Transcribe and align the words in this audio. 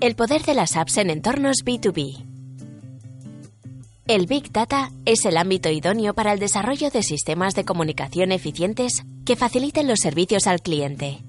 El 0.00 0.16
poder 0.16 0.42
de 0.44 0.54
las 0.54 0.76
apps 0.76 0.96
en 0.96 1.10
entornos 1.10 1.58
B2B. 1.62 2.24
El 4.06 4.24
Big 4.24 4.50
Data 4.50 4.90
es 5.04 5.26
el 5.26 5.36
ámbito 5.36 5.68
idóneo 5.68 6.14
para 6.14 6.32
el 6.32 6.38
desarrollo 6.38 6.88
de 6.88 7.02
sistemas 7.02 7.54
de 7.54 7.66
comunicación 7.66 8.32
eficientes 8.32 9.04
que 9.26 9.36
faciliten 9.36 9.86
los 9.86 10.00
servicios 10.00 10.46
al 10.46 10.62
cliente. 10.62 11.22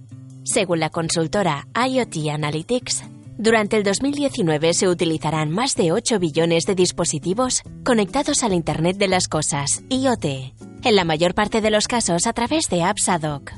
Según 0.46 0.80
la 0.80 0.90
consultora 0.90 1.68
IoT 1.76 2.30
Analytics, 2.32 3.04
durante 3.38 3.76
el 3.76 3.84
2019 3.84 4.74
se 4.74 4.88
utilizarán 4.88 5.52
más 5.52 5.76
de 5.76 5.92
8 5.92 6.20
billones 6.20 6.66
de 6.66 6.76
dispositivos 6.76 7.64
conectados 7.84 8.42
al 8.42 8.54
Internet 8.54 8.96
de 8.96 9.10
las 9.10 9.28
Cosas, 9.28 9.84
IoT, 9.90 10.26
en 10.86 10.96
la 10.96 11.04
mayor 11.04 11.34
parte 11.34 11.60
de 11.60 11.72
los 11.72 11.90
casos 11.90 12.26
a 12.26 12.32
través 12.32 12.70
de 12.70 12.84
apps 12.84 13.10
ad 13.10 13.24
hoc. 13.24 13.52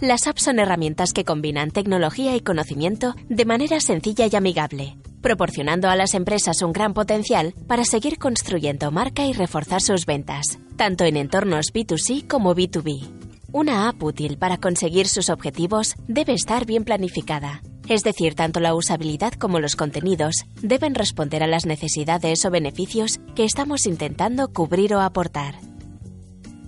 Las 0.00 0.26
apps 0.26 0.42
son 0.42 0.58
herramientas 0.58 1.14
que 1.14 1.24
combinan 1.24 1.70
tecnología 1.70 2.36
y 2.36 2.40
conocimiento 2.40 3.14
de 3.30 3.46
manera 3.46 3.80
sencilla 3.80 4.28
y 4.30 4.36
amigable, 4.36 4.98
proporcionando 5.22 5.88
a 5.88 5.96
las 5.96 6.12
empresas 6.12 6.60
un 6.60 6.72
gran 6.72 6.92
potencial 6.92 7.54
para 7.66 7.86
seguir 7.86 8.18
construyendo 8.18 8.90
marca 8.90 9.24
y 9.24 9.32
reforzar 9.32 9.80
sus 9.80 10.04
ventas, 10.04 10.58
tanto 10.76 11.04
en 11.04 11.16
entornos 11.16 11.72
B2C 11.72 12.28
como 12.28 12.54
B2B. 12.54 13.08
Una 13.52 13.88
app 13.88 14.02
útil 14.02 14.36
para 14.36 14.58
conseguir 14.58 15.08
sus 15.08 15.30
objetivos 15.30 15.94
debe 16.08 16.34
estar 16.34 16.66
bien 16.66 16.84
planificada, 16.84 17.62
es 17.88 18.02
decir, 18.02 18.34
tanto 18.34 18.60
la 18.60 18.74
usabilidad 18.74 19.32
como 19.32 19.60
los 19.60 19.76
contenidos 19.76 20.44
deben 20.60 20.94
responder 20.94 21.42
a 21.42 21.46
las 21.46 21.64
necesidades 21.64 22.44
o 22.44 22.50
beneficios 22.50 23.18
que 23.34 23.44
estamos 23.44 23.86
intentando 23.86 24.48
cubrir 24.48 24.92
o 24.92 25.00
aportar. 25.00 25.54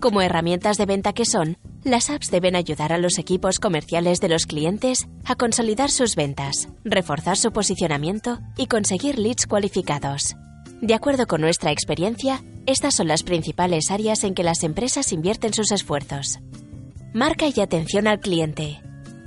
Como 0.00 0.22
herramientas 0.22 0.78
de 0.78 0.86
venta 0.86 1.12
que 1.12 1.26
son, 1.26 1.58
las 1.90 2.10
apps 2.10 2.30
deben 2.30 2.56
ayudar 2.56 2.92
a 2.92 2.98
los 2.98 3.18
equipos 3.18 3.58
comerciales 3.58 4.20
de 4.20 4.28
los 4.28 4.46
clientes 4.46 5.06
a 5.24 5.34
consolidar 5.34 5.90
sus 5.90 6.16
ventas, 6.16 6.68
reforzar 6.84 7.36
su 7.36 7.52
posicionamiento 7.52 8.38
y 8.56 8.66
conseguir 8.66 9.18
leads 9.18 9.46
cualificados. 9.46 10.36
De 10.80 10.94
acuerdo 10.94 11.26
con 11.26 11.40
nuestra 11.40 11.72
experiencia, 11.72 12.42
estas 12.66 12.94
son 12.94 13.08
las 13.08 13.22
principales 13.22 13.90
áreas 13.90 14.24
en 14.24 14.34
que 14.34 14.44
las 14.44 14.62
empresas 14.62 15.12
invierten 15.12 15.52
sus 15.52 15.72
esfuerzos. 15.72 16.38
Marca 17.12 17.46
y 17.52 17.60
atención 17.60 18.06
al 18.06 18.20
cliente. 18.20 18.80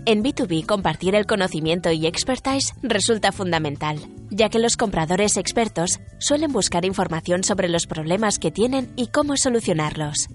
En 0.05 0.23
B2B 0.23 0.65
compartir 0.65 1.15
el 1.15 1.25
conocimiento 1.25 1.91
y 1.91 2.07
expertise 2.07 2.73
resulta 2.81 3.31
fundamental, 3.31 3.99
ya 4.29 4.49
que 4.49 4.59
los 4.59 4.77
compradores 4.77 5.37
expertos 5.37 5.99
suelen 6.19 6.51
buscar 6.51 6.85
información 6.85 7.43
sobre 7.43 7.69
los 7.69 7.85
problemas 7.85 8.39
que 8.39 8.49
tienen 8.49 8.91
y 8.95 9.07
cómo 9.07 9.37
solucionarlos. 9.37 10.29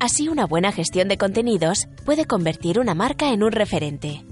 Así 0.00 0.28
una 0.28 0.46
buena 0.46 0.72
gestión 0.72 1.08
de 1.08 1.18
contenidos 1.18 1.86
puede 2.06 2.24
convertir 2.24 2.80
una 2.80 2.94
marca 2.94 3.34
en 3.34 3.42
un 3.42 3.52
referente. 3.52 4.24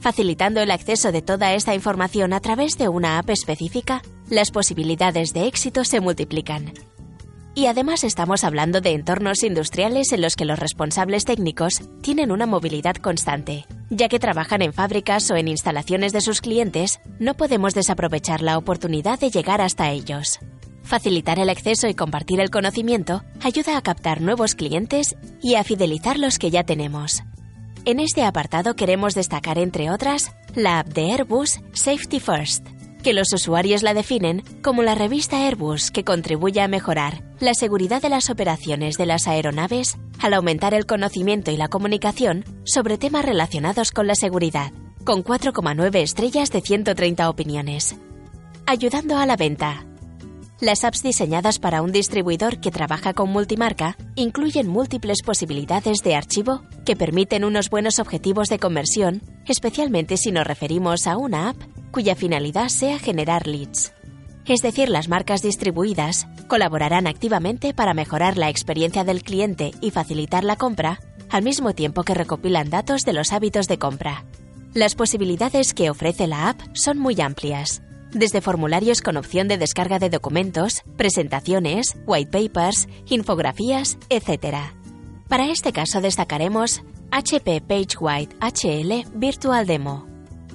Facilitando 0.00 0.60
el 0.60 0.72
acceso 0.72 1.12
de 1.12 1.22
toda 1.22 1.54
esta 1.54 1.72
información 1.72 2.32
a 2.32 2.40
través 2.40 2.76
de 2.78 2.88
una 2.88 3.20
app 3.20 3.30
específica, 3.30 4.02
las 4.28 4.50
posibilidades 4.50 5.32
de 5.32 5.46
éxito 5.46 5.84
se 5.84 6.00
multiplican. 6.00 6.72
Y 7.54 7.66
además 7.66 8.02
estamos 8.02 8.42
hablando 8.42 8.80
de 8.80 8.90
entornos 8.90 9.44
industriales 9.44 10.10
en 10.12 10.20
los 10.20 10.34
que 10.34 10.44
los 10.44 10.58
responsables 10.58 11.24
técnicos 11.24 11.82
tienen 12.02 12.32
una 12.32 12.46
movilidad 12.46 12.96
constante. 12.96 13.66
Ya 13.90 14.08
que 14.08 14.18
trabajan 14.18 14.62
en 14.62 14.72
fábricas 14.72 15.30
o 15.30 15.36
en 15.36 15.46
instalaciones 15.46 16.12
de 16.12 16.22
sus 16.22 16.40
clientes, 16.40 16.98
no 17.20 17.34
podemos 17.34 17.72
desaprovechar 17.72 18.42
la 18.42 18.58
oportunidad 18.58 19.20
de 19.20 19.30
llegar 19.30 19.60
hasta 19.60 19.92
ellos. 19.92 20.40
Facilitar 20.84 21.38
el 21.38 21.48
acceso 21.48 21.88
y 21.88 21.94
compartir 21.94 22.40
el 22.40 22.50
conocimiento 22.50 23.22
ayuda 23.42 23.78
a 23.78 23.82
captar 23.82 24.20
nuevos 24.20 24.54
clientes 24.54 25.16
y 25.42 25.54
a 25.54 25.64
fidelizar 25.64 26.18
los 26.18 26.38
que 26.38 26.50
ya 26.50 26.64
tenemos. 26.64 27.22
En 27.86 28.00
este 28.00 28.22
apartado 28.22 28.76
queremos 28.76 29.14
destacar, 29.14 29.58
entre 29.58 29.90
otras, 29.90 30.34
la 30.54 30.78
app 30.78 30.88
de 30.88 31.12
Airbus 31.12 31.60
Safety 31.72 32.20
First, 32.20 32.66
que 33.02 33.14
los 33.14 33.32
usuarios 33.32 33.82
la 33.82 33.94
definen 33.94 34.42
como 34.62 34.82
la 34.82 34.94
revista 34.94 35.46
Airbus 35.46 35.90
que 35.90 36.04
contribuye 36.04 36.60
a 36.60 36.68
mejorar 36.68 37.22
la 37.40 37.54
seguridad 37.54 38.00
de 38.00 38.10
las 38.10 38.30
operaciones 38.30 38.96
de 38.96 39.06
las 39.06 39.26
aeronaves 39.26 39.96
al 40.20 40.34
aumentar 40.34 40.74
el 40.74 40.86
conocimiento 40.86 41.50
y 41.50 41.56
la 41.56 41.68
comunicación 41.68 42.44
sobre 42.64 42.98
temas 42.98 43.24
relacionados 43.24 43.90
con 43.90 44.06
la 44.06 44.14
seguridad, 44.14 44.72
con 45.04 45.24
4,9 45.24 45.96
estrellas 45.96 46.50
de 46.50 46.60
130 46.60 47.28
opiniones. 47.28 47.96
Ayudando 48.66 49.18
a 49.18 49.26
la 49.26 49.36
venta, 49.36 49.84
las 50.60 50.84
apps 50.84 51.02
diseñadas 51.02 51.58
para 51.58 51.82
un 51.82 51.90
distribuidor 51.90 52.60
que 52.60 52.70
trabaja 52.70 53.12
con 53.12 53.28
multimarca 53.30 53.96
incluyen 54.14 54.68
múltiples 54.68 55.22
posibilidades 55.22 55.98
de 56.04 56.14
archivo 56.14 56.62
que 56.86 56.94
permiten 56.94 57.44
unos 57.44 57.70
buenos 57.70 57.98
objetivos 57.98 58.48
de 58.48 58.60
conversión, 58.60 59.22
especialmente 59.46 60.16
si 60.16 60.30
nos 60.30 60.46
referimos 60.46 61.08
a 61.08 61.16
una 61.16 61.50
app 61.50 61.56
cuya 61.90 62.14
finalidad 62.14 62.68
sea 62.68 62.98
generar 63.00 63.48
leads. 63.48 63.92
Es 64.46 64.60
decir, 64.60 64.90
las 64.90 65.08
marcas 65.08 65.42
distribuidas 65.42 66.28
colaborarán 66.46 67.08
activamente 67.08 67.74
para 67.74 67.94
mejorar 67.94 68.36
la 68.36 68.48
experiencia 68.48 69.02
del 69.02 69.22
cliente 69.22 69.72
y 69.80 69.90
facilitar 69.90 70.44
la 70.44 70.56
compra, 70.56 71.00
al 71.30 71.42
mismo 71.42 71.74
tiempo 71.74 72.04
que 72.04 72.14
recopilan 72.14 72.70
datos 72.70 73.02
de 73.02 73.12
los 73.12 73.32
hábitos 73.32 73.66
de 73.66 73.78
compra. 73.78 74.24
Las 74.72 74.94
posibilidades 74.94 75.74
que 75.74 75.90
ofrece 75.90 76.26
la 76.26 76.50
app 76.50 76.60
son 76.74 76.98
muy 76.98 77.20
amplias 77.20 77.82
desde 78.14 78.40
formularios 78.40 79.02
con 79.02 79.16
opción 79.16 79.48
de 79.48 79.58
descarga 79.58 79.98
de 79.98 80.10
documentos, 80.10 80.82
presentaciones, 80.96 81.96
white 82.06 82.30
papers, 82.30 82.88
infografías, 83.06 83.98
etc. 84.08 84.56
Para 85.28 85.50
este 85.50 85.72
caso 85.72 86.00
destacaremos 86.00 86.82
HP 87.10 87.60
PageWhite 87.60 88.36
HL 88.40 89.18
Virtual 89.18 89.66
Demo, 89.66 90.06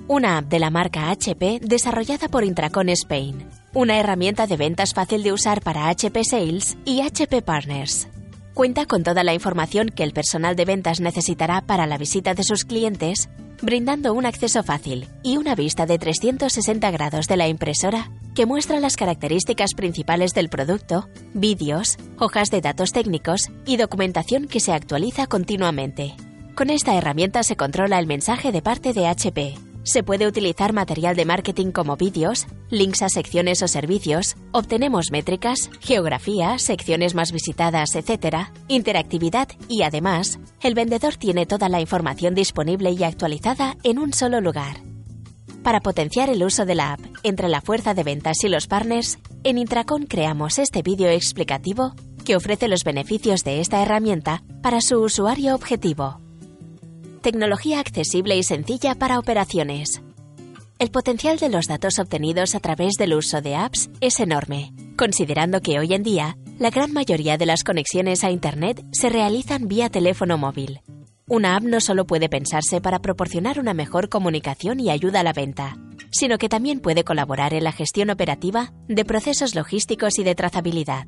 una 0.07 0.37
app 0.39 0.45
de 0.45 0.59
la 0.59 0.69
marca 0.69 1.11
HP 1.11 1.59
desarrollada 1.61 2.29
por 2.29 2.43
Intracon 2.43 2.89
Spain, 2.89 3.47
una 3.73 3.99
herramienta 3.99 4.47
de 4.47 4.57
ventas 4.57 4.93
fácil 4.93 5.21
de 5.21 5.33
usar 5.33 5.61
para 5.61 5.87
HP 5.89 6.23
Sales 6.23 6.77
y 6.85 7.01
HP 7.01 7.41
Partners. 7.41 8.07
Cuenta 8.53 8.85
con 8.85 9.03
toda 9.03 9.23
la 9.23 9.33
información 9.33 9.89
que 9.89 10.03
el 10.03 10.11
personal 10.11 10.55
de 10.55 10.65
ventas 10.65 10.99
necesitará 10.99 11.61
para 11.61 11.87
la 11.87 11.97
visita 11.97 12.33
de 12.33 12.43
sus 12.43 12.65
clientes 12.65 13.29
brindando 13.61 14.13
un 14.13 14.25
acceso 14.25 14.63
fácil 14.63 15.07
y 15.23 15.37
una 15.37 15.55
vista 15.55 15.85
de 15.85 15.97
360 15.97 16.91
grados 16.91 17.27
de 17.27 17.37
la 17.37 17.47
impresora 17.47 18.09
que 18.35 18.45
muestra 18.45 18.79
las 18.79 18.95
características 18.95 19.71
principales 19.75 20.33
del 20.33 20.49
producto, 20.49 21.09
vídeos, 21.33 21.97
hojas 22.17 22.49
de 22.49 22.61
datos 22.61 22.91
técnicos 22.91 23.49
y 23.65 23.77
documentación 23.77 24.47
que 24.47 24.59
se 24.59 24.71
actualiza 24.71 25.27
continuamente. 25.27 26.15
Con 26.55 26.69
esta 26.69 26.95
herramienta 26.95 27.43
se 27.43 27.55
controla 27.55 27.99
el 27.99 28.07
mensaje 28.07 28.51
de 28.51 28.61
parte 28.61 28.93
de 28.93 29.07
HP, 29.07 29.55
se 29.89 30.03
puede 30.03 30.27
utilizar 30.27 30.71
material 30.71 31.15
de 31.15 31.25
marketing 31.25 31.71
como 31.71 31.97
vídeos, 31.97 32.47
links 32.69 33.01
a 33.01 33.09
secciones 33.09 33.61
o 33.63 33.67
servicios, 33.67 34.35
obtenemos 34.51 35.11
métricas, 35.11 35.69
geografía, 35.81 36.59
secciones 36.59 37.15
más 37.15 37.31
visitadas, 37.31 37.95
etc., 37.95 38.49
interactividad 38.67 39.49
y 39.67 39.81
además, 39.81 40.39
el 40.61 40.75
vendedor 40.75 41.15
tiene 41.15 41.45
toda 41.45 41.69
la 41.69 41.81
información 41.81 42.35
disponible 42.35 42.91
y 42.91 43.03
actualizada 43.03 43.75
en 43.83 43.99
un 43.99 44.13
solo 44.13 44.41
lugar. 44.41 44.81
Para 45.63 45.81
potenciar 45.81 46.29
el 46.29 46.43
uso 46.43 46.65
de 46.65 46.75
la 46.75 46.93
app 46.93 47.01
entre 47.23 47.49
la 47.49 47.61
fuerza 47.61 47.93
de 47.93 48.03
ventas 48.03 48.43
y 48.43 48.49
los 48.49 48.67
partners, 48.67 49.19
en 49.43 49.57
Intracon 49.57 50.05
creamos 50.05 50.57
este 50.57 50.81
vídeo 50.81 51.09
explicativo 51.09 51.93
que 52.23 52.35
ofrece 52.35 52.67
los 52.67 52.83
beneficios 52.83 53.43
de 53.43 53.59
esta 53.59 53.81
herramienta 53.81 54.43
para 54.61 54.81
su 54.81 54.99
usuario 54.99 55.55
objetivo. 55.55 56.28
Tecnología 57.21 57.81
accesible 57.81 58.37
y 58.37 58.43
sencilla 58.43 58.95
para 58.95 59.19
operaciones. 59.19 60.01
El 60.79 60.89
potencial 60.89 61.37
de 61.37 61.49
los 61.49 61.65
datos 61.65 61.99
obtenidos 61.99 62.55
a 62.55 62.61
través 62.61 62.93
del 62.93 63.13
uso 63.13 63.41
de 63.41 63.55
apps 63.55 63.89
es 63.99 64.21
enorme, 64.21 64.71
considerando 64.97 65.59
que 65.59 65.79
hoy 65.79 65.93
en 65.93 66.03
día 66.03 66.37
la 66.59 66.69
gran 66.69 66.93
mayoría 66.93 67.37
de 67.37 67.45
las 67.45 67.65
conexiones 67.65 68.23
a 68.23 68.31
Internet 68.31 68.85
se 68.93 69.09
realizan 69.09 69.67
vía 69.67 69.89
teléfono 69.89 70.37
móvil. 70.37 70.79
Una 71.27 71.57
app 71.57 71.63
no 71.63 71.81
solo 71.81 72.07
puede 72.07 72.29
pensarse 72.29 72.79
para 72.79 72.99
proporcionar 72.99 73.59
una 73.59 73.73
mejor 73.73 74.07
comunicación 74.07 74.79
y 74.79 74.89
ayuda 74.89 75.19
a 75.19 75.23
la 75.23 75.33
venta, 75.33 75.77
sino 76.11 76.37
que 76.37 76.47
también 76.47 76.79
puede 76.79 77.03
colaborar 77.03 77.53
en 77.53 77.65
la 77.65 77.73
gestión 77.73 78.11
operativa 78.11 78.71
de 78.87 79.03
procesos 79.03 79.55
logísticos 79.55 80.17
y 80.19 80.23
de 80.23 80.35
trazabilidad. 80.35 81.05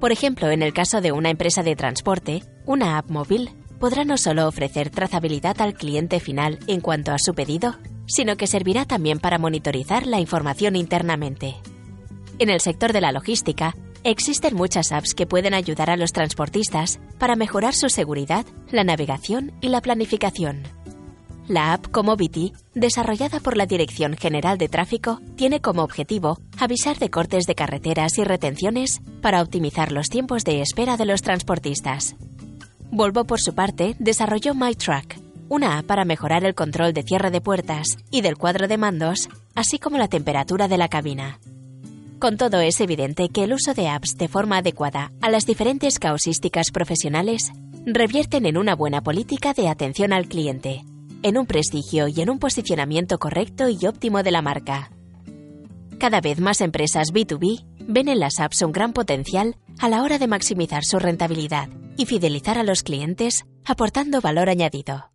Por 0.00 0.10
ejemplo, 0.10 0.50
en 0.50 0.62
el 0.62 0.72
caso 0.72 1.00
de 1.00 1.12
una 1.12 1.30
empresa 1.30 1.62
de 1.62 1.76
transporte, 1.76 2.42
una 2.66 2.98
app 2.98 3.08
móvil 3.08 3.50
podrá 3.78 4.04
no 4.04 4.18
solo 4.18 4.46
ofrecer 4.46 4.90
trazabilidad 4.90 5.60
al 5.60 5.74
cliente 5.74 6.20
final 6.20 6.58
en 6.66 6.80
cuanto 6.80 7.12
a 7.12 7.18
su 7.18 7.34
pedido, 7.34 7.76
sino 8.06 8.36
que 8.36 8.46
servirá 8.46 8.84
también 8.84 9.20
para 9.20 9.38
monitorizar 9.38 10.06
la 10.06 10.20
información 10.20 10.76
internamente. 10.76 11.56
En 12.38 12.50
el 12.50 12.60
sector 12.60 12.92
de 12.92 13.00
la 13.00 13.12
logística, 13.12 13.74
existen 14.04 14.54
muchas 14.54 14.92
apps 14.92 15.14
que 15.14 15.26
pueden 15.26 15.54
ayudar 15.54 15.90
a 15.90 15.96
los 15.96 16.12
transportistas 16.12 17.00
para 17.18 17.36
mejorar 17.36 17.74
su 17.74 17.88
seguridad, 17.88 18.46
la 18.70 18.84
navegación 18.84 19.52
y 19.60 19.68
la 19.68 19.80
planificación. 19.80 20.62
La 21.48 21.72
app 21.72 21.86
Comobity, 21.90 22.52
desarrollada 22.74 23.40
por 23.40 23.56
la 23.56 23.64
Dirección 23.64 24.16
General 24.16 24.58
de 24.58 24.68
Tráfico, 24.68 25.20
tiene 25.34 25.60
como 25.60 25.82
objetivo 25.82 26.38
avisar 26.58 26.98
de 26.98 27.08
cortes 27.10 27.46
de 27.46 27.54
carreteras 27.54 28.18
y 28.18 28.24
retenciones 28.24 29.00
para 29.22 29.40
optimizar 29.40 29.90
los 29.90 30.08
tiempos 30.08 30.44
de 30.44 30.60
espera 30.60 30.98
de 30.98 31.06
los 31.06 31.22
transportistas. 31.22 32.16
Volvo, 32.90 33.24
por 33.24 33.38
su 33.38 33.54
parte, 33.54 33.96
desarrolló 33.98 34.54
MyTrack, 34.54 35.20
una 35.50 35.78
app 35.78 35.86
para 35.86 36.06
mejorar 36.06 36.44
el 36.44 36.54
control 36.54 36.94
de 36.94 37.02
cierre 37.02 37.30
de 37.30 37.42
puertas 37.42 37.86
y 38.10 38.22
del 38.22 38.38
cuadro 38.38 38.66
de 38.66 38.78
mandos, 38.78 39.28
así 39.54 39.78
como 39.78 39.98
la 39.98 40.08
temperatura 40.08 40.68
de 40.68 40.78
la 40.78 40.88
cabina. 40.88 41.38
Con 42.18 42.38
todo 42.38 42.60
es 42.60 42.80
evidente 42.80 43.28
que 43.28 43.44
el 43.44 43.52
uso 43.52 43.74
de 43.74 43.88
apps 43.88 44.16
de 44.16 44.28
forma 44.28 44.58
adecuada 44.58 45.12
a 45.20 45.30
las 45.30 45.44
diferentes 45.44 45.98
causísticas 45.98 46.70
profesionales 46.72 47.52
revierten 47.84 48.46
en 48.46 48.56
una 48.56 48.74
buena 48.74 49.02
política 49.02 49.52
de 49.52 49.68
atención 49.68 50.14
al 50.14 50.26
cliente, 50.26 50.82
en 51.22 51.36
un 51.36 51.46
prestigio 51.46 52.08
y 52.08 52.22
en 52.22 52.30
un 52.30 52.38
posicionamiento 52.38 53.18
correcto 53.18 53.68
y 53.68 53.84
óptimo 53.86 54.22
de 54.22 54.30
la 54.30 54.40
marca. 54.40 54.90
Cada 55.98 56.22
vez 56.22 56.40
más 56.40 56.62
empresas 56.62 57.12
B2B 57.12 57.66
ven 57.86 58.08
en 58.08 58.18
las 58.18 58.40
apps 58.40 58.62
un 58.62 58.72
gran 58.72 58.94
potencial 58.94 59.56
a 59.78 59.90
la 59.90 60.02
hora 60.02 60.18
de 60.18 60.26
maximizar 60.26 60.84
su 60.84 60.98
rentabilidad 60.98 61.68
y 61.98 62.06
fidelizar 62.06 62.56
a 62.56 62.62
los 62.62 62.82
clientes, 62.82 63.44
aportando 63.66 64.22
valor 64.22 64.48
añadido. 64.48 65.10